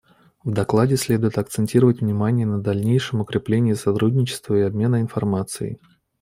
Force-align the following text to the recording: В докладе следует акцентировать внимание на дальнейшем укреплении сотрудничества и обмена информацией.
В 0.43 0.51
докладе 0.51 0.97
следует 0.97 1.37
акцентировать 1.37 2.01
внимание 2.01 2.47
на 2.47 2.59
дальнейшем 2.59 3.21
укреплении 3.21 3.73
сотрудничества 3.73 4.55
и 4.55 4.61
обмена 4.61 4.99
информацией. 4.99 5.79